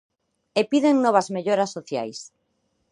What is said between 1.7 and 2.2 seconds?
sociais.